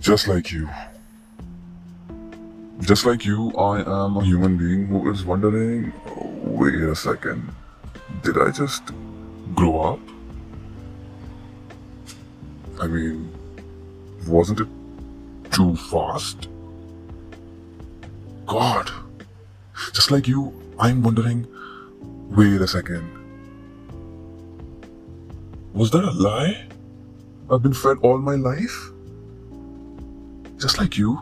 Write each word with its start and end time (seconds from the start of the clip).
Just 0.00 0.28
like 0.28 0.50
you. 0.50 0.66
Just 2.80 3.04
like 3.04 3.26
you, 3.26 3.50
I 3.52 3.80
am 3.80 4.16
a 4.16 4.24
human 4.24 4.56
being 4.56 4.86
who 4.86 5.10
is 5.10 5.26
wondering 5.26 5.92
wait 6.42 6.76
a 6.76 6.96
second, 6.96 7.54
did 8.22 8.38
I 8.38 8.50
just 8.50 8.82
grow 9.54 9.80
up? 9.80 10.00
I 12.80 12.86
mean, 12.86 13.30
wasn't 14.26 14.60
it 14.60 14.68
too 15.50 15.76
fast? 15.76 16.48
God, 18.46 18.90
just 19.92 20.10
like 20.10 20.26
you, 20.26 20.50
I'm 20.78 21.02
wondering 21.02 21.46
wait 22.30 22.62
a 22.62 22.66
second. 22.66 23.06
Was 25.74 25.90
that 25.90 26.04
a 26.04 26.10
lie? 26.10 26.66
I've 27.50 27.62
been 27.62 27.74
fed 27.74 27.98
all 28.00 28.16
my 28.16 28.36
life? 28.36 28.92
Just 30.60 30.78
like 30.78 30.98
you, 30.98 31.18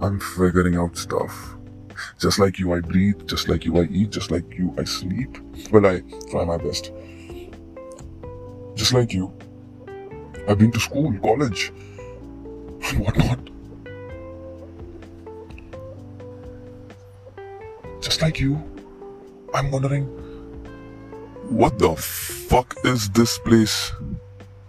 I'm 0.00 0.20
figuring 0.20 0.76
out 0.76 0.96
stuff. 0.96 1.56
Just 2.20 2.38
like 2.38 2.60
you, 2.60 2.72
I 2.72 2.80
breathe. 2.80 3.26
Just 3.26 3.48
like 3.48 3.64
you, 3.64 3.76
I 3.78 3.88
eat. 3.90 4.10
Just 4.10 4.30
like 4.30 4.56
you, 4.56 4.72
I 4.78 4.84
sleep. 4.84 5.36
Well, 5.72 5.84
I 5.84 6.00
try 6.30 6.44
my 6.44 6.56
best. 6.56 6.92
Just 8.76 8.92
like 8.92 9.12
you, 9.12 9.32
I've 10.48 10.58
been 10.58 10.70
to 10.70 10.78
school, 10.78 11.12
college, 11.18 11.72
and 12.84 13.00
whatnot. 13.00 13.40
Just 18.00 18.22
like 18.22 18.38
you, 18.38 18.62
I'm 19.52 19.72
wondering 19.72 20.04
what 21.48 21.80
the 21.80 21.96
fuck 21.96 22.76
is 22.84 23.10
this 23.10 23.38
place? 23.38 23.92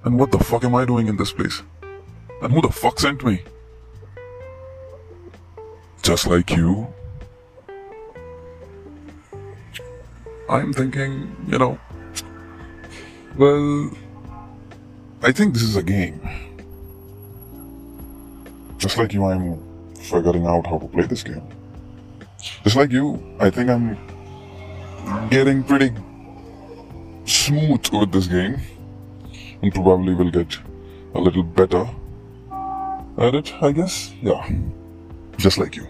And 0.03 0.17
what 0.17 0.31
the 0.31 0.39
fuck 0.39 0.63
am 0.63 0.73
I 0.73 0.83
doing 0.83 1.07
in 1.07 1.15
this 1.15 1.31
place? 1.31 1.61
And 2.41 2.51
who 2.51 2.61
the 2.61 2.71
fuck 2.71 2.99
sent 2.99 3.23
me? 3.23 3.43
Just 6.01 6.25
like 6.25 6.49
you, 6.49 6.91
I'm 10.49 10.73
thinking, 10.73 11.35
you 11.47 11.59
know, 11.59 11.79
well, 13.37 13.91
I 15.21 15.31
think 15.31 15.53
this 15.53 15.61
is 15.61 15.75
a 15.75 15.83
game. 15.83 16.19
Just 18.79 18.97
like 18.97 19.13
you, 19.13 19.23
I'm 19.23 19.93
figuring 19.93 20.47
out 20.47 20.65
how 20.65 20.79
to 20.79 20.87
play 20.87 21.05
this 21.05 21.21
game. 21.21 21.47
Just 22.63 22.75
like 22.75 22.91
you, 22.91 23.21
I 23.39 23.51
think 23.51 23.69
I'm 23.69 23.95
getting 25.29 25.63
pretty 25.63 25.93
smooth 27.25 27.87
with 27.93 28.11
this 28.11 28.25
game 28.25 28.59
and 29.61 29.71
probably 29.73 30.15
will 30.15 30.31
get 30.31 30.57
a 31.13 31.19
little 31.19 31.43
better 31.43 31.87
at 33.21 33.35
it, 33.35 33.53
I 33.61 33.71
guess. 33.71 34.13
Yeah. 34.21 34.49
Just 35.37 35.57
like 35.57 35.75
you. 35.75 35.87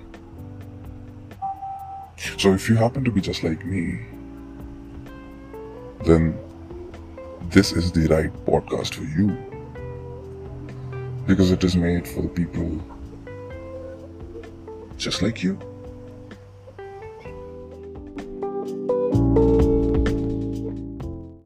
So 2.37 2.53
if 2.53 2.69
you 2.69 2.75
happen 2.75 3.03
to 3.03 3.11
be 3.11 3.21
just 3.21 3.43
like 3.43 3.65
me, 3.65 3.99
then 6.05 6.37
this 7.49 7.71
is 7.71 7.91
the 7.91 8.07
right 8.07 8.31
podcast 8.45 8.95
for 8.95 9.03
you. 9.03 9.37
Because 11.25 11.51
it 11.51 11.63
is 11.63 11.75
made 11.75 12.07
for 12.07 12.21
the 12.21 12.29
people 12.29 12.81
just 14.97 15.21
like 15.21 15.41
you. 15.41 15.57